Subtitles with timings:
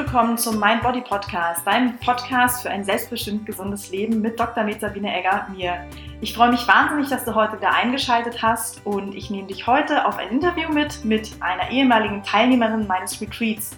[0.00, 4.64] willkommen zum Mind Body Podcast, deinem Podcast für ein selbstbestimmt gesundes Leben mit Dr.
[4.64, 5.74] Med Sabine Egger, mir.
[6.22, 10.06] Ich freue mich wahnsinnig, dass du heute wieder eingeschaltet hast und ich nehme dich heute
[10.06, 13.76] auf ein Interview mit mit einer ehemaligen Teilnehmerin meines Retreats.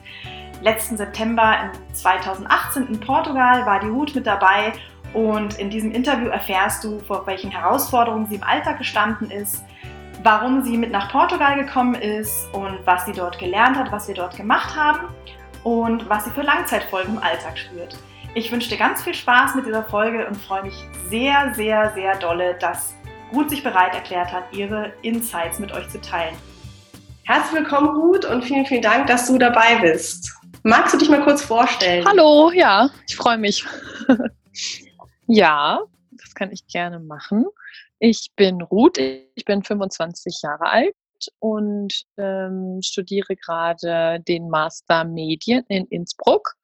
[0.61, 4.75] Letzten September 2018 in Portugal war die Ruth mit dabei
[5.15, 9.65] und in diesem Interview erfährst du, vor welchen Herausforderungen sie im Alltag gestanden ist,
[10.23, 14.15] warum sie mit nach Portugal gekommen ist und was sie dort gelernt hat, was wir
[14.15, 15.09] dort gemacht haben
[15.65, 17.97] und was sie für Langzeitfolgen im Alltag spürt.
[18.35, 20.75] Ich wünsche dir ganz viel Spaß mit dieser Folge und freue mich
[21.09, 22.95] sehr, sehr, sehr dolle, dass
[23.33, 26.35] Ruth sich bereit erklärt hat, ihre Insights mit euch zu teilen.
[27.25, 30.33] Herzlich willkommen, Ruth, und vielen, vielen Dank, dass du dabei bist.
[30.65, 32.05] Magst du dich mal kurz vorstellen?
[32.07, 33.65] Hallo, ja, ich freue mich.
[35.27, 37.47] ja, das kann ich gerne machen.
[37.99, 40.95] Ich bin Ruth, ich bin 25 Jahre alt
[41.39, 46.55] und ähm, studiere gerade den Master Medien in Innsbruck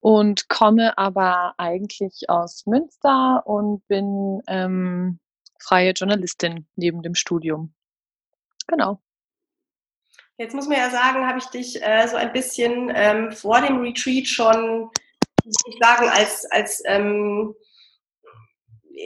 [0.00, 5.20] und komme aber eigentlich aus Münster und bin ähm,
[5.60, 7.72] freie Journalistin neben dem Studium.
[8.66, 9.00] Genau.
[10.38, 13.80] Jetzt muss man ja sagen, habe ich dich äh, so ein bisschen ähm, vor dem
[13.80, 14.90] Retreat schon,
[15.44, 17.54] ich sagen, als, als ähm,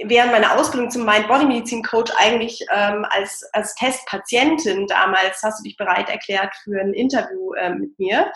[0.05, 6.09] während meiner Ausbildung zum Mind-Body-Medizin-Coach eigentlich ähm, als, als Testpatientin damals hast du dich bereit
[6.09, 8.33] erklärt für ein Interview ähm, mit mir.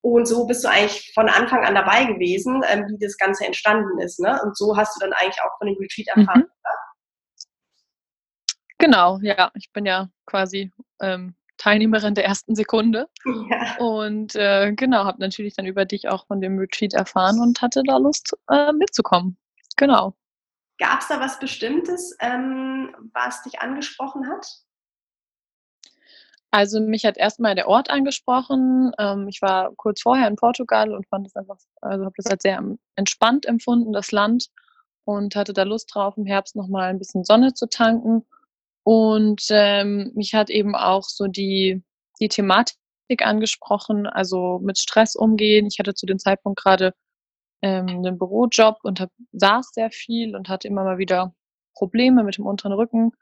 [0.00, 4.00] Und so bist du eigentlich von Anfang an dabei gewesen, ähm, wie das Ganze entstanden
[4.00, 4.18] ist.
[4.20, 4.40] Ne?
[4.42, 6.40] Und so hast du dann eigentlich auch von dem Retreat erfahren.
[6.40, 6.48] Mhm.
[8.78, 9.52] Genau, ja.
[9.54, 13.08] Ich bin ja quasi ähm, Teilnehmerin der ersten Sekunde.
[13.48, 13.76] Ja.
[13.78, 17.82] Und äh, genau, habe natürlich dann über dich auch von dem Retreat erfahren und hatte
[17.86, 19.36] da Lust äh, mitzukommen.
[19.76, 20.16] Genau.
[20.78, 24.46] Gab es da was Bestimmtes, ähm, was dich angesprochen hat?
[26.50, 28.92] Also mich hat erstmal der Ort angesprochen.
[28.98, 32.42] Ähm, ich war kurz vorher in Portugal und fand es einfach, also habe das als
[32.42, 32.62] sehr
[32.94, 34.48] entspannt empfunden, das Land,
[35.04, 38.24] und hatte da Lust drauf, im Herbst nochmal ein bisschen Sonne zu tanken.
[38.84, 41.82] Und ähm, mich hat eben auch so die,
[42.20, 42.76] die Thematik
[43.20, 45.66] angesprochen, also mit Stress umgehen.
[45.66, 46.94] Ich hatte zu dem Zeitpunkt gerade
[47.62, 51.34] ähm, einen Bürojob und hab, saß sehr viel und hatte immer mal wieder
[51.74, 53.12] Probleme mit dem unteren Rücken.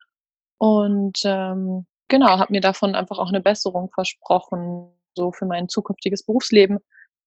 [0.59, 6.25] Und ähm, genau, habe mir davon einfach auch eine Besserung versprochen, so für mein zukünftiges
[6.25, 6.79] Berufsleben,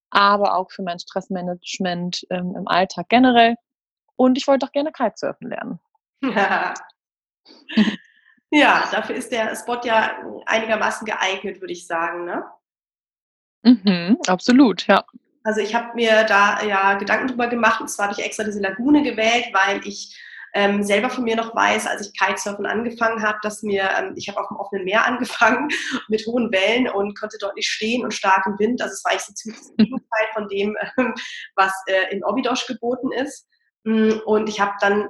[0.09, 3.55] aber auch für mein Stressmanagement ähm, im Alltag generell.
[4.15, 5.79] Und ich wollte auch gerne Kitesurfen lernen.
[8.51, 10.11] ja, dafür ist der Spot ja
[10.45, 12.45] einigermaßen geeignet, würde ich sagen, ne?
[13.63, 15.03] Mhm, absolut, ja.
[15.43, 18.61] Also ich habe mir da ja Gedanken drüber gemacht und zwar habe ich extra diese
[18.61, 20.17] Lagune gewählt, weil ich
[20.53, 24.29] ähm, selber von mir noch weiß, als ich Kitesurfen angefangen habe, dass mir, ähm, ich
[24.29, 25.67] habe auf dem offenen Meer angefangen
[26.07, 28.81] mit hohen Wellen und konnte dort nicht stehen und starkem Wind.
[28.81, 31.13] Also es war eigentlich so ziemlich das Gegenteil von dem, ähm,
[31.55, 33.47] was äh, in Obidosch geboten ist.
[33.83, 35.09] Mm, und ich habe dann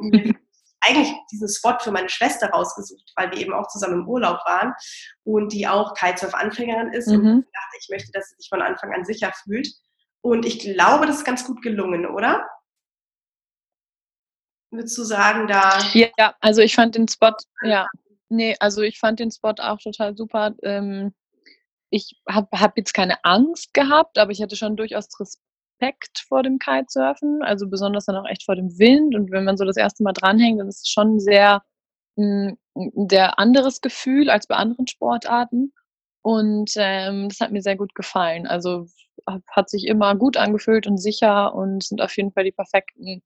[0.85, 4.73] eigentlich diesen Spot für meine Schwester rausgesucht, weil wir eben auch zusammen im Urlaub waren
[5.23, 7.15] und die auch Kitesurf-Anfängerin ist mhm.
[7.15, 9.67] und ich dachte, ich möchte, dass sie sich von Anfang an sicher fühlt.
[10.23, 12.47] Und ich glaube, das ist ganz gut gelungen, oder?
[14.71, 15.77] Würdest du sagen, da.
[15.93, 17.87] Ja, also ich fand den Spot, ja,
[18.29, 20.55] nee, also ich fand den Spot auch total super.
[20.63, 21.13] Ähm,
[21.89, 26.57] ich habe hab jetzt keine Angst gehabt, aber ich hatte schon durchaus Respekt vor dem
[26.57, 29.15] Kitesurfen, also besonders dann auch echt vor dem Wind.
[29.15, 31.61] Und wenn man so das erste Mal dranhängt, dann ist es schon sehr
[32.17, 32.57] ein
[33.09, 35.73] sehr anderes Gefühl als bei anderen Sportarten.
[36.21, 38.47] Und ähm, das hat mir sehr gut gefallen.
[38.47, 38.87] Also
[39.47, 43.21] hat sich immer gut angefühlt und sicher und sind auf jeden Fall die perfekten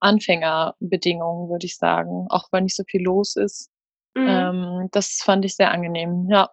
[0.00, 2.26] Anfängerbedingungen, würde ich sagen.
[2.30, 3.70] Auch wenn nicht so viel los ist.
[4.14, 4.28] Mhm.
[4.28, 6.50] Ähm, das fand ich sehr angenehm, ja.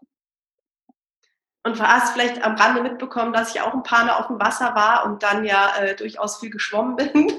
[1.64, 4.40] Und du hast vielleicht am Rande mitbekommen, dass ich auch ein paar Mal auf dem
[4.40, 7.32] Wasser war und dann ja äh, durchaus viel geschwommen bin,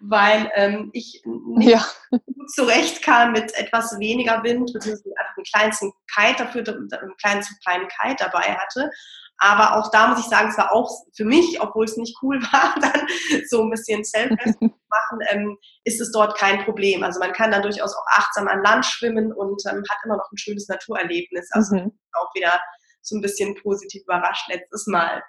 [0.00, 1.84] weil ähm, ich nicht ja.
[2.10, 7.54] gut zurechtkam mit etwas weniger Wind, beziehungsweise einfach einen kleinsten Kite dafür, einen kleinen zu
[7.64, 8.90] kleinen Kite dabei hatte.
[9.38, 12.40] Aber auch da muss ich sagen, es war auch für mich, obwohl es nicht cool
[12.52, 13.06] war, dann
[13.48, 17.02] so ein bisschen self zu machen, ähm, ist es dort kein Problem.
[17.02, 20.30] Also man kann dann durchaus auch achtsam an Land schwimmen und ähm, hat immer noch
[20.30, 21.48] ein schönes Naturerlebnis.
[21.52, 21.92] Also mhm.
[22.12, 22.60] auch wieder
[23.02, 25.22] so ein bisschen positiv überrascht letztes Mal.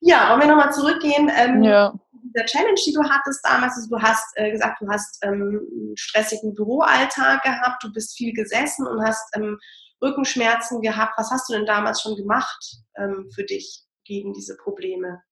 [0.00, 1.30] Ja, wollen wir nochmal zurückgehen?
[1.34, 1.92] Ähm, ja.
[2.36, 5.96] Der Challenge, die du hattest damals, also du hast äh, gesagt, du hast ähm, einen
[5.96, 9.58] stressigen Büroalltag gehabt, du bist viel gesessen und hast ähm,
[10.02, 11.14] Rückenschmerzen gehabt.
[11.16, 15.22] Was hast du denn damals schon gemacht ähm, für dich gegen diese Probleme?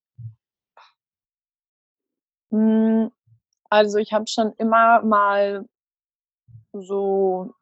[2.50, 3.10] Hm,
[3.70, 5.66] also ich habe schon immer mal
[6.72, 7.54] so,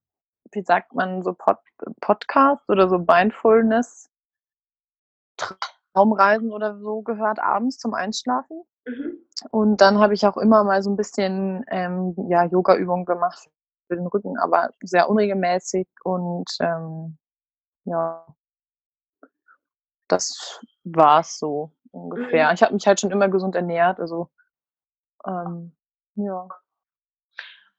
[0.52, 1.58] wie sagt man, so Pod
[2.00, 4.10] Podcast oder so Mindfulness
[5.96, 8.62] Raumreisen oder so gehört abends zum Einschlafen.
[8.86, 9.18] Mhm.
[9.50, 13.48] Und dann habe ich auch immer mal so ein bisschen ähm, ja, Yoga-Übungen gemacht
[13.90, 17.18] für den Rücken, aber sehr unregelmäßig und ähm,
[17.84, 18.24] ja,
[20.06, 22.48] das war es so ungefähr.
[22.48, 22.54] Mhm.
[22.54, 24.30] Ich habe mich halt schon immer gesund ernährt, also
[25.26, 25.76] ähm,
[26.14, 26.48] ja.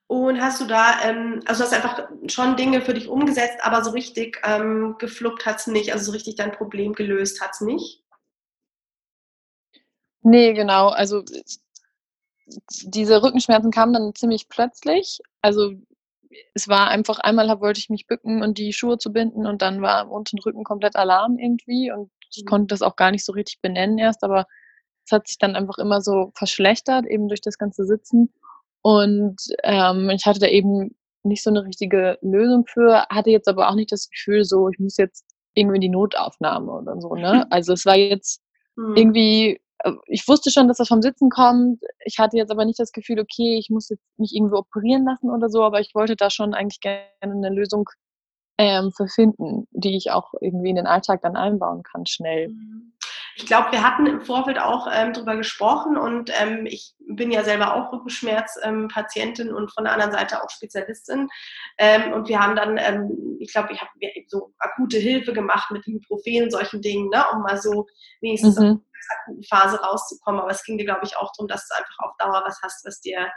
[0.07, 3.91] Und hast du da, ähm, also hast einfach schon Dinge für dich umgesetzt, aber so
[3.91, 8.03] richtig ähm, gefluppt hat es nicht, also so richtig dein Problem gelöst hat es nicht?
[10.23, 10.89] Nee, genau.
[10.89, 11.23] Also
[12.83, 15.19] diese Rückenschmerzen kamen dann ziemlich plötzlich.
[15.41, 15.71] Also
[16.53, 19.81] es war einfach, einmal wollte ich mich bücken und die Schuhe zu binden und dann
[19.81, 22.47] war im unteren Rücken komplett Alarm irgendwie und ich mhm.
[22.47, 24.45] konnte das auch gar nicht so richtig benennen erst, aber
[25.05, 28.33] es hat sich dann einfach immer so verschlechtert, eben durch das ganze Sitzen.
[28.81, 33.69] Und ähm, ich hatte da eben nicht so eine richtige Lösung für, hatte jetzt aber
[33.69, 37.45] auch nicht das Gefühl, so, ich muss jetzt irgendwie in die Notaufnahme oder so, ne?
[37.51, 38.41] Also es war jetzt
[38.75, 38.95] mhm.
[38.95, 39.61] irgendwie
[40.05, 41.81] ich wusste schon, dass das vom Sitzen kommt.
[42.05, 45.29] Ich hatte jetzt aber nicht das Gefühl, okay, ich muss jetzt mich irgendwie operieren lassen
[45.29, 47.89] oder so, aber ich wollte da schon eigentlich gerne eine Lösung
[48.57, 52.49] ähm, für finden, die ich auch irgendwie in den Alltag dann einbauen kann, schnell.
[52.49, 52.93] Mhm.
[53.35, 57.43] Ich glaube, wir hatten im Vorfeld auch ähm, darüber gesprochen und ähm, ich bin ja
[57.43, 61.29] selber auch Rückenschmerzpatientin ähm, und von der anderen Seite auch Spezialistin.
[61.77, 63.91] Ähm, und wir haben dann, ähm, ich glaube, ich habe
[64.27, 67.87] so akute Hilfe gemacht mit Ibuprofen und solchen Dingen, ne, um mal so
[68.19, 68.83] wenigstens mhm.
[69.09, 70.41] Akuten Phase rauszukommen.
[70.41, 72.85] Aber es ging dir, glaube ich, auch darum, dass du einfach auf Dauer was hast,
[72.85, 73.31] was dir,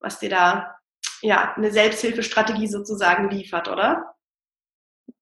[0.00, 0.76] was dir da
[1.22, 4.14] ja, eine Selbsthilfestrategie sozusagen liefert, oder?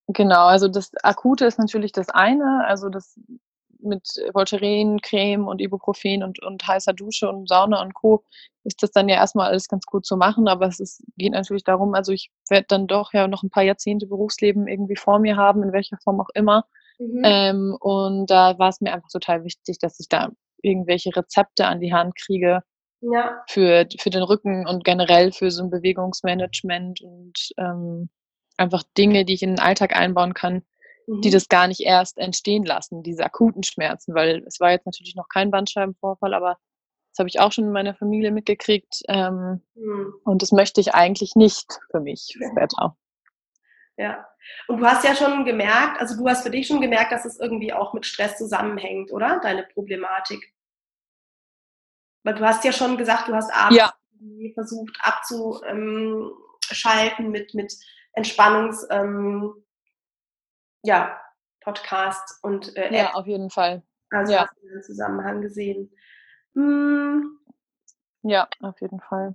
[0.08, 3.19] Genau, also das Akute ist natürlich das eine, also das
[3.82, 8.25] mit Voltaren, Creme und Ibuprofen und, und heißer Dusche und Sauna und Co.
[8.64, 11.64] ist das dann ja erstmal alles ganz gut zu machen, aber es ist, geht natürlich
[11.64, 15.37] darum, also ich werde dann doch ja noch ein paar Jahrzehnte Berufsleben irgendwie vor mir
[15.37, 16.64] haben, in welcher Form auch immer.
[17.00, 17.23] Mhm.
[17.25, 20.31] Ähm, und da war es mir einfach total wichtig, dass ich da
[20.62, 22.61] irgendwelche Rezepte an die Hand kriege
[23.00, 23.43] ja.
[23.49, 28.11] für, für den Rücken und generell für so ein Bewegungsmanagement und ähm,
[28.58, 30.62] einfach Dinge, die ich in den Alltag einbauen kann,
[31.06, 31.32] die mhm.
[31.32, 35.29] das gar nicht erst entstehen lassen, diese akuten Schmerzen, weil es war jetzt natürlich noch
[35.29, 36.58] kein Bandscheibenvorfall, aber
[37.12, 40.12] das habe ich auch schon in meiner Familie mitgekriegt ähm, mhm.
[40.25, 42.96] und das möchte ich eigentlich nicht für mich später.
[43.96, 44.26] Ja,
[44.69, 47.38] und du hast ja schon gemerkt, also du hast für dich schon gemerkt, dass es
[47.38, 49.41] irgendwie auch mit Stress zusammenhängt, oder?
[49.41, 50.55] Deine Problematik.
[52.23, 53.93] Weil du hast ja schon gesagt, du hast abends ja.
[54.55, 57.75] versucht abzuschalten mit, mit
[58.12, 59.55] Entspannungs, ähm,
[60.82, 61.20] ja,
[61.61, 63.82] Podcast und äh, Ja, auf jeden Fall.
[64.11, 64.43] Also ja.
[64.43, 65.91] hast du den Zusammenhang gesehen.
[66.55, 67.38] Hm.
[68.23, 69.35] Ja, auf jeden Fall.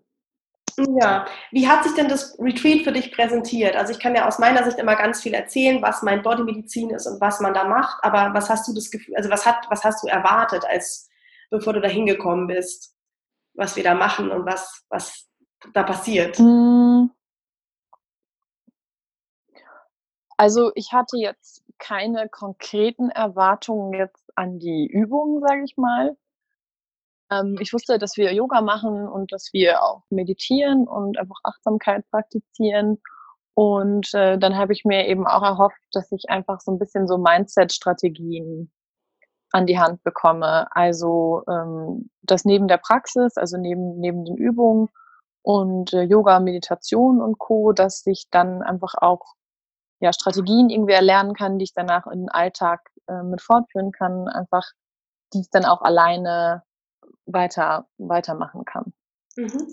[0.78, 3.76] Ja, wie hat sich denn das Retreat für dich präsentiert?
[3.76, 7.08] Also ich kann ja aus meiner Sicht immer ganz viel erzählen, was mein Bodymedizin ist
[7.08, 9.84] und was man da macht, aber was hast du das Gefühl, also was hat, was
[9.86, 11.10] hast du erwartet, als
[11.50, 12.94] bevor du da hingekommen bist,
[13.54, 15.28] was wir da machen und was, was
[15.74, 16.38] da passiert?
[16.38, 17.10] Hm.
[20.38, 26.18] Also ich hatte jetzt keine konkreten Erwartungen jetzt an die Übungen, sage ich mal.
[27.36, 32.10] Ähm, ich wusste, dass wir Yoga machen und dass wir auch meditieren und einfach Achtsamkeit
[32.10, 33.02] praktizieren.
[33.54, 37.08] Und äh, dann habe ich mir eben auch erhofft, dass ich einfach so ein bisschen
[37.08, 38.72] so Mindset-Strategien
[39.52, 40.68] an die Hand bekomme.
[40.72, 44.90] Also ähm, das neben der Praxis, also neben, neben den Übungen
[45.42, 49.36] und äh, Yoga, Meditation und Co., dass ich dann einfach auch
[50.02, 54.28] ja, Strategien irgendwie erlernen kann, die ich danach in den Alltag äh, mit fortführen kann,
[54.28, 54.66] einfach
[55.34, 56.64] die ich dann auch alleine
[57.26, 58.94] weiter weitermachen kann.
[59.36, 59.68] Mhm.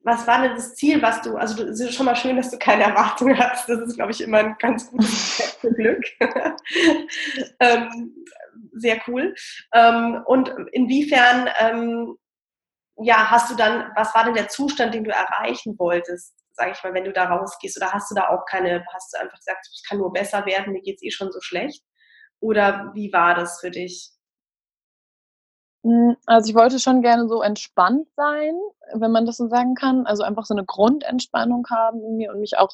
[0.00, 2.58] Was war denn das Ziel, was du, also es ist schon mal schön, dass du
[2.58, 3.68] keine Erwartungen hast.
[3.68, 6.04] Das ist, glaube ich, immer ein ganz gutes Glück.
[7.60, 8.14] ähm,
[8.72, 9.34] sehr cool.
[9.74, 12.16] Ähm, und inwiefern, ähm,
[12.96, 16.34] ja, hast du dann, was war denn der Zustand, den du erreichen wolltest?
[16.58, 17.76] sage ich mal, wenn du da rausgehst?
[17.76, 20.72] Oder hast du da auch keine, hast du einfach gesagt, es kann nur besser werden,
[20.72, 21.82] mir geht es eh schon so schlecht?
[22.40, 24.10] Oder wie war das für dich?
[25.88, 28.54] Hm, also ich wollte schon gerne so entspannt sein,
[28.92, 30.04] wenn man das so sagen kann.
[30.06, 32.70] Also einfach so eine Grundentspannung haben in mir und mich auch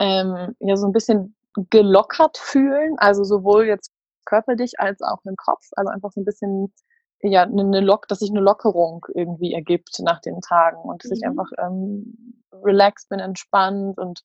[0.00, 1.36] ähm, ja so ein bisschen
[1.70, 2.96] gelockert fühlen.
[2.98, 3.92] Also sowohl jetzt
[4.24, 5.68] körperlich als auch im Kopf.
[5.76, 6.72] Also einfach so ein bisschen
[7.22, 11.16] ja eine Lock, dass sich eine Lockerung irgendwie ergibt nach den Tagen und dass mhm.
[11.16, 14.22] ich einfach ähm, relaxed bin, entspannt und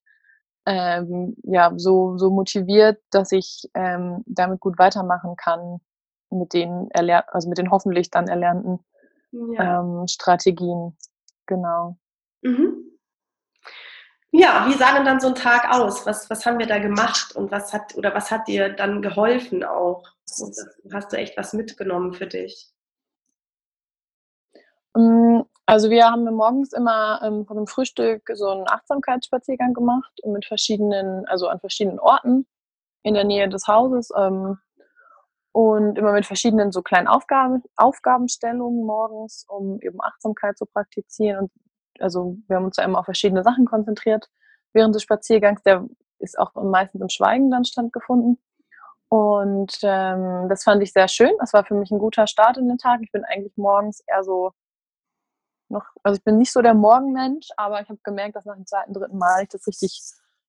[0.66, 5.82] ähm, ja so so motiviert, dass ich ähm, damit gut weitermachen kann
[6.30, 8.80] mit den erler also mit den hoffentlich dann erlernten
[9.32, 9.82] ja.
[9.82, 10.98] ähm, Strategien
[11.46, 11.98] genau.
[12.42, 12.88] Mhm.
[14.32, 16.06] Ja, wie sah denn dann so ein Tag aus?
[16.06, 19.64] Was, was haben wir da gemacht und was hat oder was hat dir dann geholfen
[19.64, 20.04] auch?
[20.40, 20.56] Und
[20.94, 22.70] hast du echt was mitgenommen für dich?
[24.94, 30.46] Mm, also wir haben morgens immer ähm, von dem Frühstück so einen Achtsamkeitsspaziergang gemacht mit
[30.46, 32.46] verschiedenen, also an verschiedenen Orten
[33.04, 34.60] in der Nähe des Hauses ähm,
[35.58, 41.52] und immer mit verschiedenen so kleinen Aufgaben, Aufgabenstellungen morgens, um eben Achtsamkeit zu praktizieren und
[42.00, 44.30] also wir haben uns ja immer auf verschiedene Sachen konzentriert
[44.72, 45.64] während des Spaziergangs.
[45.64, 45.84] Der
[46.20, 48.38] ist auch meistens im Schweigen dann stattgefunden.
[49.10, 51.32] Und ähm, das fand ich sehr schön.
[51.40, 53.00] Das war für mich ein guter Start in den Tag.
[53.02, 54.52] Ich bin eigentlich morgens eher so
[55.70, 58.68] noch, also ich bin nicht so der Morgenmensch, aber ich habe gemerkt, dass nach dem
[58.68, 60.04] zweiten, dritten Mal ich das richtig,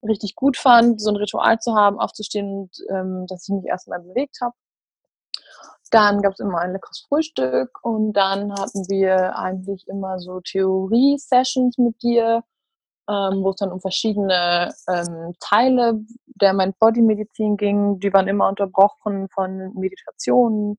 [0.07, 4.01] richtig gut fand, so ein Ritual zu haben, aufzustehen und ähm, dass ich mich erstmal
[4.01, 4.55] bewegt habe.
[5.91, 11.79] Dann gab es immer ein leckeres Frühstück und dann hatten wir eigentlich immer so Theorie-Sessions
[11.79, 12.43] mit dir,
[13.09, 18.01] ähm, wo es dann um verschiedene ähm, Teile der Mind-Body-Medizin ging.
[18.01, 20.79] Die waren immer unterbrochen von Meditationen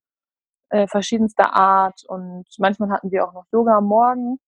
[0.69, 4.39] äh, verschiedenster Art und manchmal hatten wir auch noch Yoga am Morgen.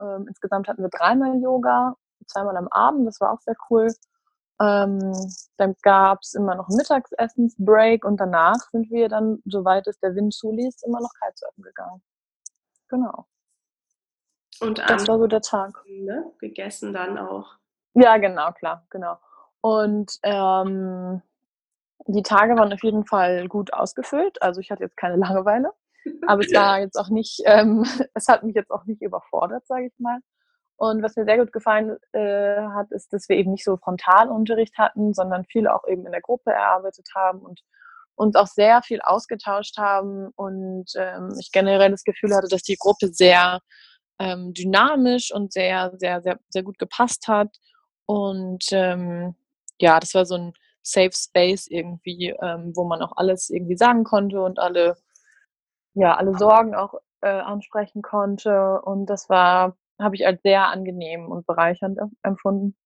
[0.00, 1.94] Ähm, insgesamt hatten wir dreimal Yoga,
[2.26, 3.88] zweimal am Abend, das war auch sehr cool.
[4.60, 5.12] Ähm,
[5.58, 10.14] dann gab es immer noch einen Mittagsessensbreak und danach sind wir dann, soweit es der
[10.14, 12.02] Wind zuließ, immer noch Kitesurfen gegangen.
[12.88, 13.26] Genau.
[14.60, 15.84] Und das war so der Tag.
[15.86, 16.32] Ne?
[16.38, 17.56] Gegessen dann auch.
[17.92, 19.18] Ja, genau, klar, genau.
[19.60, 21.22] Und ähm,
[22.06, 24.40] die Tage waren auf jeden Fall gut ausgefüllt.
[24.40, 25.72] Also ich hatte jetzt keine Langeweile.
[26.26, 27.84] Aber es war jetzt auch nicht, ähm,
[28.14, 30.20] es hat mich jetzt auch nicht überfordert, sage ich mal.
[30.76, 34.76] Und was mir sehr gut gefallen äh, hat, ist, dass wir eben nicht so Frontalunterricht
[34.76, 37.60] hatten, sondern viele auch eben in der Gruppe erarbeitet haben und
[38.14, 42.76] uns auch sehr viel ausgetauscht haben und ähm, ich generell das Gefühl hatte, dass die
[42.78, 43.60] Gruppe sehr
[44.18, 47.54] ähm, dynamisch und sehr, sehr, sehr, sehr gut gepasst hat.
[48.06, 49.34] Und ähm,
[49.78, 50.52] ja, das war so ein
[50.82, 54.96] Safe Space irgendwie, ähm, wo man auch alles irgendwie sagen konnte und alle,
[55.94, 58.80] ja, alle Sorgen auch äh, ansprechen konnte.
[58.82, 62.76] Und das war habe ich als sehr angenehm und bereichernd empfunden.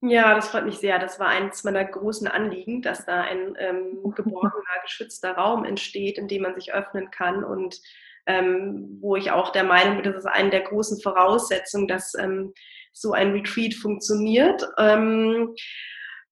[0.00, 0.98] Ja, das freut mich sehr.
[0.98, 6.28] Das war eines meiner großen Anliegen, dass da ein ähm, geborgener, geschützter Raum entsteht, in
[6.28, 7.80] dem man sich öffnen kann und
[8.26, 12.52] ähm, wo ich auch der Meinung bin, das ist eine der großen Voraussetzungen, dass ähm,
[12.92, 14.68] so ein Retreat funktioniert.
[14.78, 15.54] Ähm,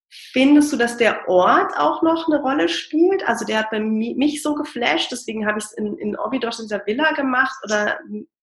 [0.08, 3.26] Findest du, dass der Ort auch noch eine Rolle spielt?
[3.28, 6.66] Also der hat bei mich so geflasht, deswegen habe ich es in, in Obidos in
[6.66, 7.56] dieser Villa gemacht.
[7.64, 7.98] Oder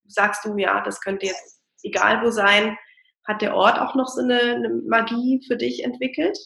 [0.08, 2.78] sagst du, ja, das könnte jetzt egal wo sein,
[3.26, 6.38] hat der Ort auch noch so eine, eine Magie für dich entwickelt?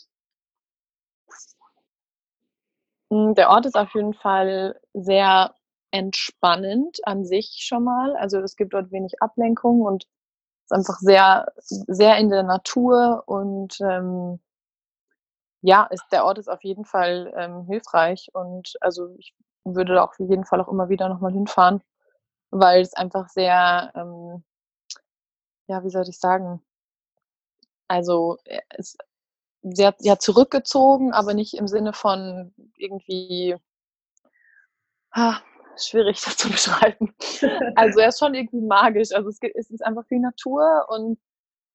[3.11, 5.55] Hm, der Ort ist auf jeden Fall sehr
[5.91, 8.15] entspannend an sich schon mal.
[8.17, 10.05] Also es gibt dort wenig Ablenkung und
[10.65, 14.39] ist einfach sehr, sehr in der Natur und ähm,
[15.61, 19.33] ja, ist, der Ort ist auf jeden Fall ähm, hilfreich und also ich
[19.63, 21.81] würde da auf jeden Fall auch immer wieder nochmal hinfahren
[22.51, 24.43] weil es einfach sehr, ähm,
[25.67, 26.61] ja, wie soll ich sagen,
[27.87, 28.97] also äh, es
[29.63, 33.55] sehr, ja, zurückgezogen, aber nicht im Sinne von irgendwie,
[35.11, 35.39] ah,
[35.77, 37.13] schwierig das zu beschreiben.
[37.75, 39.11] Also er ist schon irgendwie magisch.
[39.13, 41.19] Also es, es ist einfach viel Natur und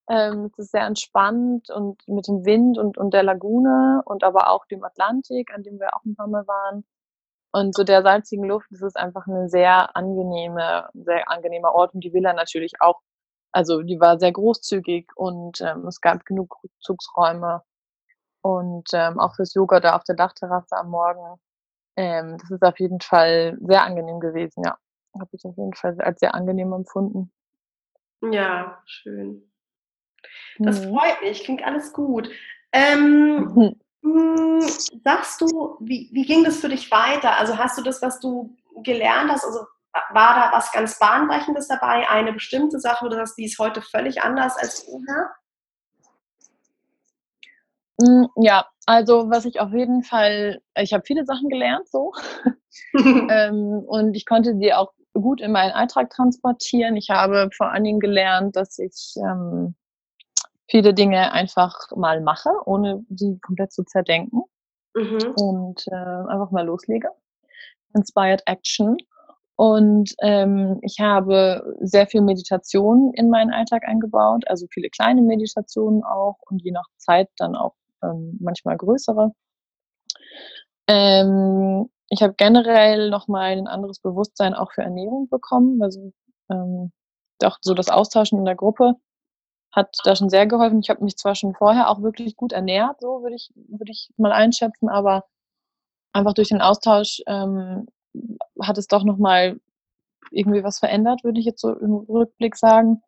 [0.09, 4.51] ähm, es ist sehr entspannt und mit dem Wind und, und der Lagune und aber
[4.51, 6.85] auch dem Atlantik, an dem wir auch ein paar Mal waren.
[7.53, 12.03] Und so der salzigen Luft, das ist einfach ein sehr angenehme, sehr angenehmer Ort und
[12.03, 13.01] die Villa natürlich auch.
[13.53, 17.63] Also die war sehr großzügig und ähm, es gab genug Rückzugsräume
[18.41, 21.39] und ähm, auch fürs Yoga da auf der Dachterrasse am Morgen.
[21.97, 24.79] Ähm, das ist auf jeden Fall sehr angenehm gewesen, ja.
[25.15, 27.31] Habe ich auf jeden Fall als sehr angenehm empfunden.
[28.23, 29.53] Ja, schön.
[30.59, 30.97] Das mhm.
[30.97, 32.31] freut mich, klingt alles gut.
[32.73, 33.81] Ähm, mhm.
[34.03, 34.61] Hm,
[35.05, 37.37] sagst du, wie, wie ging das für dich weiter?
[37.37, 39.61] Also hast du das, was du gelernt hast, also
[40.13, 44.23] war da was ganz Bahnbrechendes dabei, eine bestimmte Sache, du sagst, die ist heute völlig
[44.23, 45.31] anders als vorher?
[48.01, 52.13] Hm, ja, also was ich auf jeden Fall, ich habe viele Sachen gelernt so
[52.95, 56.97] ähm, und ich konnte die auch gut in meinen Alltag transportieren.
[56.97, 59.75] Ich habe vor allen Dingen gelernt, dass ich ähm,
[60.73, 64.43] viele Dinge einfach mal mache, ohne sie komplett zu zerdenken.
[64.95, 65.35] Mhm.
[65.37, 67.11] Und äh, einfach mal loslege.
[67.95, 68.97] Inspired Action.
[69.57, 76.03] Und ähm, ich habe sehr viel Meditation in meinen Alltag eingebaut, also viele kleine Meditationen
[76.05, 79.31] auch und je nach Zeit dann auch ähm, manchmal größere.
[80.89, 86.13] Ähm, ich habe generell nochmal ein anderes Bewusstsein auch für Ernährung bekommen, also
[86.51, 86.93] ähm,
[87.45, 88.95] auch so das Austauschen in der Gruppe
[89.73, 90.81] hat da schon sehr geholfen.
[90.81, 94.11] Ich habe mich zwar schon vorher auch wirklich gut ernährt, so würde ich, würde ich
[94.17, 95.25] mal einschätzen, aber
[96.13, 97.87] einfach durch den Austausch ähm,
[98.61, 99.59] hat es doch nochmal
[100.31, 103.03] irgendwie was verändert, würde ich jetzt so im Rückblick sagen.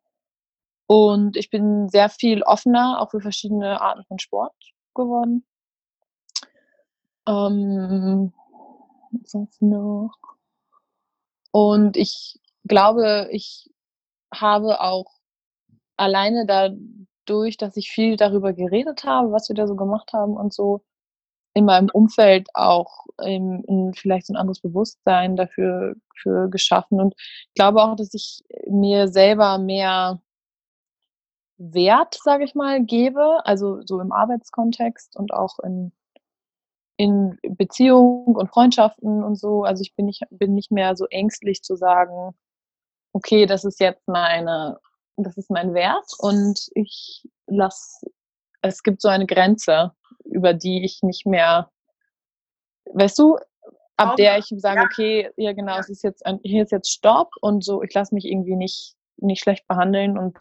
[0.87, 4.53] Und ich bin sehr viel offener, auch für verschiedene Arten von Sport
[4.93, 5.45] geworden.
[7.27, 8.33] Ähm,
[9.11, 10.17] was noch?
[11.51, 13.71] Und ich glaube, ich
[14.33, 15.14] habe auch
[15.97, 20.53] alleine dadurch, dass ich viel darüber geredet habe, was wir da so gemacht haben und
[20.53, 20.81] so,
[21.55, 26.99] in meinem Umfeld auch in, in vielleicht so ein anderes Bewusstsein dafür für geschaffen.
[26.99, 30.21] Und ich glaube auch, dass ich mir selber mehr
[31.57, 35.93] Wert, sage ich mal, gebe, also so im Arbeitskontext und auch in,
[36.97, 39.63] in Beziehungen und Freundschaften und so.
[39.63, 42.35] Also ich bin nicht, bin nicht mehr so ängstlich zu sagen,
[43.13, 44.77] okay, das ist jetzt meine
[45.17, 48.05] das ist mein Wert und ich lasse,
[48.61, 49.91] es gibt so eine Grenze,
[50.25, 51.71] über die ich nicht mehr,
[52.93, 53.37] weißt du,
[53.97, 54.85] ab der ich sage, ja.
[54.85, 58.13] okay, ja genau, es ist jetzt ein, hier ist jetzt Stopp und so, ich lasse
[58.13, 60.37] mich irgendwie nicht, nicht schlecht behandeln und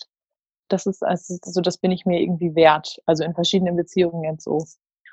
[0.68, 4.64] das ist, also das bin ich mir irgendwie wert, also in verschiedenen Beziehungen jetzt so.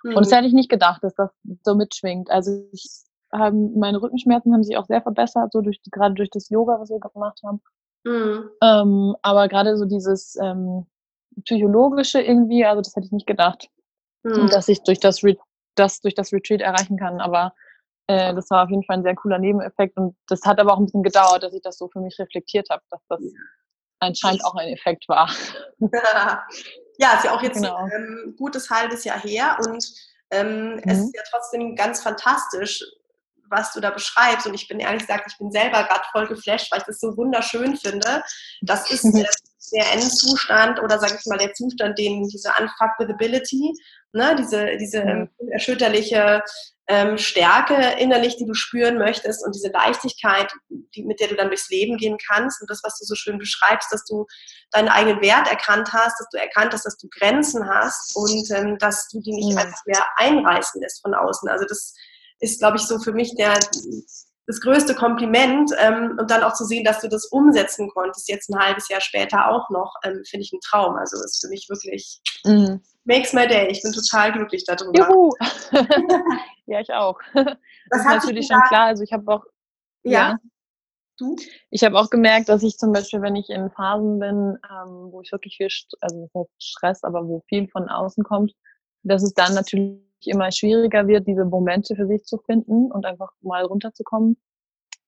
[0.04, 0.16] Mhm.
[0.16, 1.30] Und das hätte ich nicht gedacht, dass das
[1.64, 2.32] so mitschwingt.
[2.32, 2.88] Also ich,
[3.32, 6.90] haben, meine Rückenschmerzen haben sich auch sehr verbessert, so durch, gerade durch das Yoga, was
[6.90, 7.62] wir gemacht haben.
[8.04, 8.50] Mhm.
[8.62, 10.86] Ähm, aber gerade so dieses ähm,
[11.46, 13.70] psychologische irgendwie, also das hätte ich nicht gedacht,
[14.24, 14.48] mhm.
[14.50, 15.38] dass ich durch das, Re
[15.76, 17.22] das durch das Retreat erreichen kann.
[17.22, 17.54] Aber
[18.08, 20.80] äh, das war auf jeden Fall ein sehr cooler Nebeneffekt und das hat aber auch
[20.80, 23.22] ein bisschen gedauert, dass ich das so für mich reflektiert habe, dass das
[24.00, 25.30] anscheinend auch ein Effekt war.
[26.98, 27.76] ja, ist ja auch jetzt genau.
[27.76, 29.86] ein ähm, gutes halbes Jahr her und
[30.32, 30.82] ähm, mhm.
[30.86, 32.84] es ist ja trotzdem ganz fantastisch,
[33.52, 34.48] was du da beschreibst.
[34.48, 37.16] Und ich bin ehrlich gesagt, ich bin selber gerade voll geflasht, weil ich das so
[37.18, 38.24] wunderschön finde.
[38.62, 39.30] Das ist der,
[39.74, 43.74] der Endzustand oder sage ich mal der Zustand, den diese Unfuckability,
[44.14, 45.30] ne, diese, diese mhm.
[45.52, 46.44] erschütterliche
[46.88, 51.48] ähm, Stärke innerlich, die du spüren möchtest und diese Leichtigkeit, die, mit der du dann
[51.48, 54.26] durchs Leben gehen kannst und das, was du so schön beschreibst, dass du
[54.72, 58.78] deinen eigenen Wert erkannt hast, dass du erkannt hast, dass du Grenzen hast und ähm,
[58.78, 61.48] dass du die nicht einfach mehr einreißen lässt von außen.
[61.48, 61.94] Also das
[62.42, 63.58] ist, glaube ich, so für mich der,
[64.48, 65.72] das größte Kompliment.
[65.80, 69.02] Ähm, und dann auch zu sehen, dass du das umsetzen konntest, jetzt ein halbes Jahr
[69.02, 70.96] später auch noch, ähm, finde ich ein Traum.
[70.96, 72.76] Also ist für mich wirklich, mm.
[73.06, 73.68] makes my day.
[73.70, 75.08] Ich bin total glücklich darüber.
[75.08, 75.32] Juhu!
[76.66, 77.18] ja, ich auch.
[77.34, 77.46] Das,
[77.90, 78.88] das ist natürlich schon klar.
[78.88, 79.44] Also ich habe auch,
[80.04, 80.12] ja.
[80.12, 80.38] ja.
[81.18, 81.36] Du?
[81.70, 85.22] Ich habe auch gemerkt, dass ich zum Beispiel, wenn ich in Phasen bin, ähm, wo
[85.22, 85.68] ich wirklich viel,
[86.00, 88.54] also Stress, aber wo viel von außen kommt,
[89.04, 93.32] dass es dann natürlich immer schwieriger wird, diese Momente für sich zu finden und einfach
[93.42, 94.38] mal runterzukommen.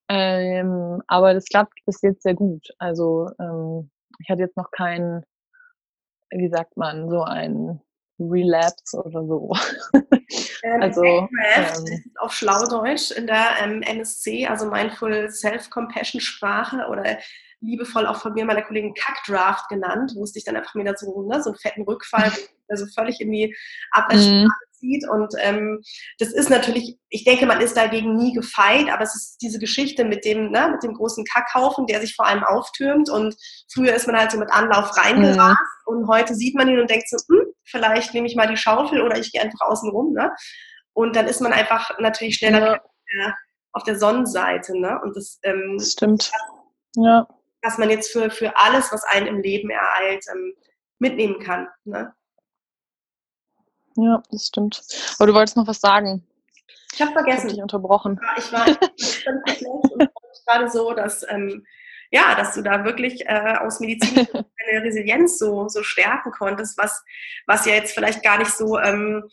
[0.10, 2.68] Ähm, aber das klappt bis jetzt sehr gut.
[2.78, 5.24] Also ähm, ich hatte jetzt noch keinen,
[6.30, 7.82] wie sagt man, so ein
[8.20, 9.52] Relapse oder so.
[10.64, 17.18] Ähm, also ähm, auf Schlaudeutsch in der ähm, MSC, also Mindful Self-Compassion Sprache oder
[17.60, 21.44] liebevoll auch von mir meiner Kollegin Kackdraft genannt, es dich dann einfach wieder so, ne,
[21.44, 22.32] so einen fetten Rückfall,
[22.70, 23.56] also völlig in die
[23.92, 24.48] Abwärtsspirale
[24.84, 25.08] zieht.
[25.08, 25.82] Und ähm,
[26.20, 30.04] das ist natürlich, ich denke, man ist dagegen nie gefeit, aber es ist diese Geschichte
[30.04, 33.10] mit dem, ne, mit dem großen Kackhaufen, der sich vor allem auftürmt.
[33.10, 33.36] Und
[33.74, 35.96] früher ist man halt so mit Anlauf reingerast mhm.
[35.96, 39.02] und heute sieht man ihn und denkt so, hm, vielleicht nehme ich mal die Schaufel
[39.02, 40.14] oder ich gehe einfach außen rum.
[40.14, 40.32] Ne?
[40.94, 42.82] Und dann ist man einfach natürlich schneller
[43.20, 43.34] ja.
[43.72, 44.78] auf der Sonnenseite.
[44.78, 45.00] Ne?
[45.02, 46.32] Und das, ähm, stimmt.
[46.96, 47.28] Ja.
[47.64, 50.54] Was man jetzt für, für alles, was einen im Leben ereilt, ähm,
[51.00, 51.68] mitnehmen kann.
[51.86, 52.14] Ne?
[53.96, 54.82] Ja, das stimmt.
[55.18, 56.26] Aber du wolltest noch was sagen.
[56.94, 57.48] Ich habe vergessen.
[57.48, 58.20] Ich dich unterbrochen.
[58.38, 59.36] Ich war, ich war
[59.94, 60.10] und
[60.46, 61.66] gerade so, dass, ähm,
[62.12, 67.04] ja, dass du da wirklich äh, aus Medizin deine Resilienz so, so stärken konntest, was,
[67.48, 69.24] was ja jetzt vielleicht gar nicht so ähm,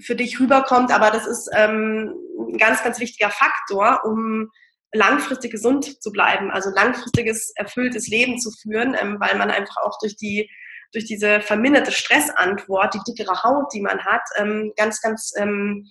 [0.00, 4.50] für dich rüberkommt, aber das ist ähm, ein ganz, ganz wichtiger Faktor, um
[4.92, 9.98] langfristig gesund zu bleiben, also langfristiges, erfülltes Leben zu führen, ähm, weil man einfach auch
[10.00, 10.50] durch die
[10.92, 15.86] durch diese verminderte Stressantwort, die dickere Haut, die man hat, ähm, ganz, ganz ähm,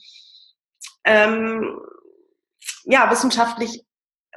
[1.05, 1.79] ähm,
[2.85, 3.83] ja, wissenschaftlich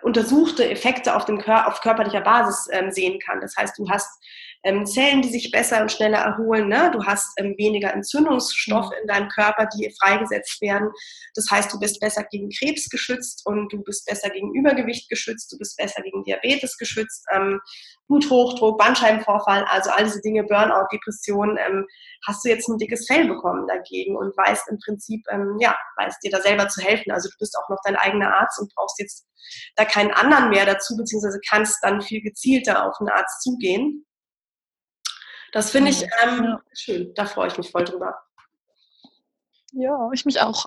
[0.02, 3.40] untersuchte Effekte auf, dem Kör auf körperlicher Basis ähm, sehen kann.
[3.40, 4.08] Das heißt, du hast
[4.64, 6.68] ähm, Zellen, die sich besser und schneller erholen.
[6.68, 6.90] Ne?
[6.92, 9.02] Du hast ähm, weniger Entzündungsstoffe mhm.
[9.02, 10.90] in deinem Körper, die freigesetzt werden.
[11.34, 15.50] Das heißt, du bist besser gegen Krebs geschützt und du bist besser gegen Übergewicht geschützt,
[15.52, 17.60] du bist besser gegen Diabetes geschützt, ähm,
[18.08, 21.86] Bluthochdruck, Bandscheibenvorfall, also all diese Dinge, Burnout, Depression, ähm,
[22.26, 26.22] hast du jetzt ein dickes Fell bekommen dagegen und weißt im Prinzip, ähm, ja, weißt
[26.22, 27.10] dir da selber zu helfen.
[27.10, 29.26] Also du bist auch noch dein eigener Arzt und brauchst jetzt
[29.76, 34.04] da keinen anderen mehr dazu, beziehungsweise kannst dann viel gezielter auf einen Arzt zugehen.
[35.52, 36.60] Das finde ich ähm, ja.
[36.74, 37.12] schön.
[37.14, 38.14] Da freue ich mich voll drüber.
[39.72, 40.66] Ja, ich mich auch.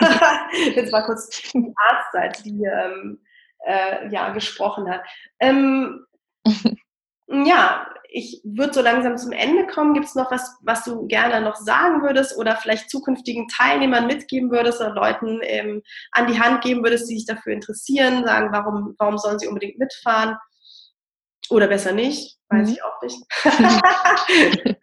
[0.74, 3.20] Jetzt war kurz die Arztseite, die ähm,
[3.66, 5.02] äh, ja, gesprochen hat.
[5.40, 6.06] Ähm,
[7.26, 9.92] ja, ich würde so langsam zum Ende kommen.
[9.92, 14.50] Gibt es noch was, was du gerne noch sagen würdest oder vielleicht zukünftigen Teilnehmern mitgeben
[14.50, 18.94] würdest oder Leuten ähm, an die Hand geben würdest, die sich dafür interessieren, sagen, warum,
[18.98, 20.36] warum sollen sie unbedingt mitfahren?
[21.50, 22.74] Oder besser nicht, weiß mhm.
[22.74, 23.22] ich auch nicht.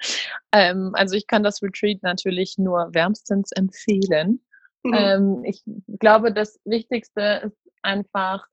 [0.52, 4.44] ähm, also ich kann das Retreat natürlich nur wärmstens empfehlen.
[4.84, 4.94] Mhm.
[4.94, 5.64] Ähm, ich
[6.00, 8.48] glaube, das Wichtigste ist einfach,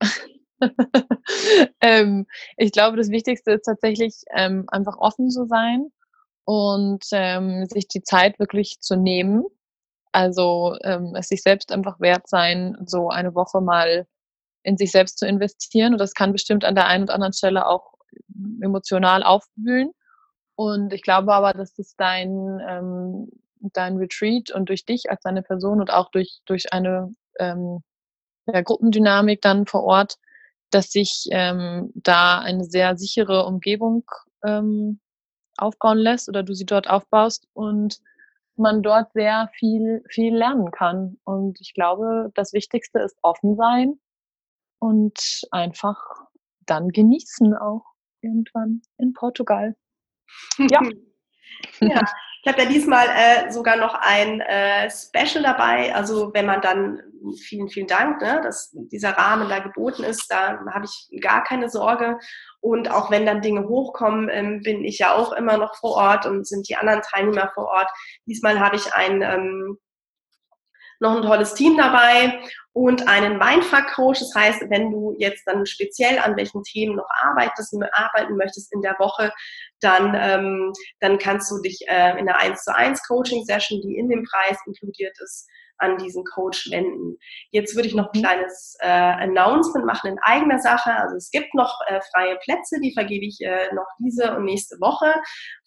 [1.80, 5.90] ähm, ich glaube, das Wichtigste ist tatsächlich ähm, einfach offen zu sein
[6.44, 9.44] und ähm, sich die Zeit wirklich zu nehmen.
[10.12, 14.06] Also ähm, es sich selbst einfach wert sein, so eine Woche mal
[14.62, 15.92] in sich selbst zu investieren.
[15.92, 17.94] Und das kann bestimmt an der einen oder anderen Stelle auch
[18.60, 19.92] emotional aufwühlen.
[20.56, 23.28] Und ich glaube aber, dass das dein, ähm,
[23.60, 27.82] dein Retreat und durch dich als deine Person und auch durch, durch eine ähm,
[28.46, 30.16] ja, Gruppendynamik dann vor Ort,
[30.70, 34.04] dass sich ähm, da eine sehr sichere Umgebung
[34.44, 35.00] ähm,
[35.56, 37.98] aufbauen lässt oder du sie dort aufbaust und
[38.56, 41.18] man dort sehr viel, viel lernen kann.
[41.24, 43.98] Und ich glaube, das Wichtigste ist offen sein
[44.80, 45.96] und einfach
[46.66, 47.84] dann genießen auch
[48.22, 49.76] irgendwann in Portugal.
[50.58, 50.80] Ja.
[51.80, 52.02] ja.
[52.42, 55.94] Ich habe ja diesmal äh, sogar noch ein äh, Special dabei.
[55.94, 57.02] Also wenn man dann,
[57.42, 61.68] vielen, vielen Dank, ne, dass dieser Rahmen da geboten ist, da habe ich gar keine
[61.68, 62.18] Sorge.
[62.60, 66.24] Und auch wenn dann Dinge hochkommen, ähm, bin ich ja auch immer noch vor Ort
[66.24, 67.90] und sind die anderen Teilnehmer vor Ort.
[68.26, 69.78] Diesmal habe ich ein ähm,
[71.00, 72.40] noch ein tolles Team dabei
[72.72, 74.20] und einen Mindfuck-Coach.
[74.20, 78.82] Das heißt, wenn du jetzt dann speziell an welchen Themen noch arbeitest, arbeiten möchtest in
[78.82, 79.32] der Woche,
[79.80, 84.08] dann, ähm, dann kannst du dich äh, in einer 1 zu 1 Coaching-Session, die in
[84.08, 85.48] dem Preis inkludiert ist,
[85.80, 87.16] an diesen Coach wenden.
[87.50, 88.22] Jetzt würde ich noch ein mhm.
[88.22, 90.92] kleines äh, Announcement machen in eigener Sache.
[90.92, 94.76] Also es gibt noch äh, freie Plätze, die vergebe ich äh, noch diese und nächste
[94.80, 95.12] Woche.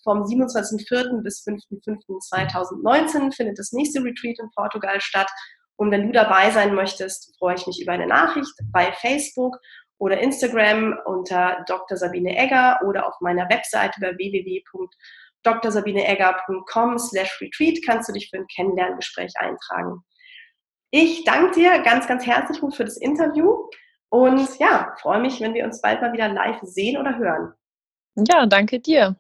[0.04, 1.22] Vom 27.04.
[1.24, 5.30] bis 5.05.2019 findet das nächste Retreat in Portugal statt.
[5.76, 9.58] Und wenn du dabei sein möchtest, freue ich mich über eine Nachricht bei Facebook
[9.98, 11.98] oder Instagram unter Dr.
[11.98, 14.18] Sabine Egger oder auf meiner Webseite über
[15.44, 20.04] www.drsabineegger.com slash retreat kannst du dich für ein Kennenlerngespräch eintragen.
[20.92, 23.68] Ich danke dir ganz, ganz herzlich für das Interview
[24.10, 27.54] und ja, freue mich, wenn wir uns bald mal wieder live sehen oder hören.
[28.16, 29.16] Ja, danke dir.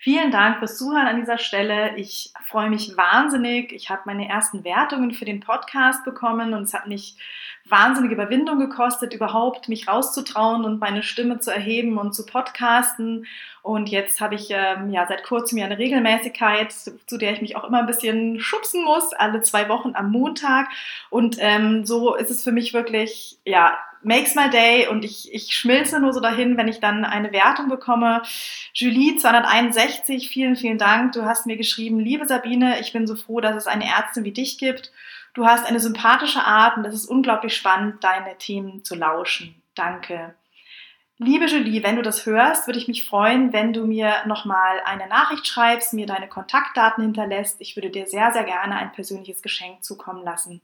[0.00, 1.96] Vielen Dank fürs Zuhören an dieser Stelle.
[1.96, 3.72] Ich freue mich wahnsinnig.
[3.72, 7.16] Ich habe meine ersten Wertungen für den Podcast bekommen und es hat mich
[7.64, 13.26] wahnsinnige Überwindung gekostet, überhaupt mich rauszutrauen und meine Stimme zu erheben und zu podcasten.
[13.62, 17.56] Und jetzt habe ich ähm, ja seit kurzem ja eine Regelmäßigkeit, zu der ich mich
[17.56, 20.68] auch immer ein bisschen schubsen muss, alle zwei Wochen am Montag.
[21.10, 25.54] Und ähm, so ist es für mich wirklich ja makes my day und ich, ich
[25.54, 28.22] schmilze nur so dahin, wenn ich dann eine Wertung bekomme.
[28.72, 31.12] Julie 261, vielen, vielen Dank.
[31.12, 34.32] Du hast mir geschrieben, liebe Sabine, ich bin so froh, dass es eine Ärztin wie
[34.32, 34.92] dich gibt.
[35.34, 39.62] Du hast eine sympathische Art und es ist unglaublich spannend, deine Themen zu lauschen.
[39.74, 40.34] Danke.
[41.20, 45.08] Liebe Julie, wenn du das hörst, würde ich mich freuen, wenn du mir nochmal eine
[45.08, 47.60] Nachricht schreibst, mir deine Kontaktdaten hinterlässt.
[47.60, 50.60] Ich würde dir sehr, sehr gerne ein persönliches Geschenk zukommen lassen.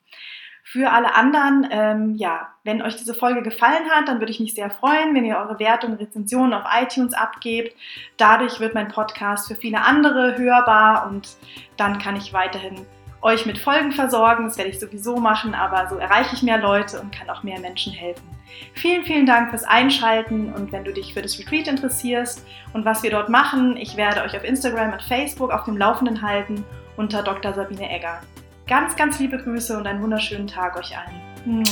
[0.66, 4.54] Für alle anderen, ähm, ja, wenn euch diese Folge gefallen hat, dann würde ich mich
[4.54, 7.76] sehr freuen, wenn ihr eure Wertung, Rezensionen auf iTunes abgebt.
[8.16, 11.36] Dadurch wird mein Podcast für viele andere hörbar und
[11.76, 12.86] dann kann ich weiterhin
[13.20, 14.44] euch mit Folgen versorgen.
[14.44, 17.60] Das werde ich sowieso machen, aber so erreiche ich mehr Leute und kann auch mehr
[17.60, 18.24] Menschen helfen.
[18.72, 23.02] Vielen, vielen Dank fürs Einschalten und wenn du dich für das Retreat interessierst und was
[23.02, 26.64] wir dort machen, ich werde euch auf Instagram und Facebook auf dem Laufenden halten
[26.96, 27.52] unter Dr.
[27.52, 28.22] Sabine Egger.
[28.66, 31.62] Ganz, ganz liebe Grüße und einen wunderschönen Tag euch allen.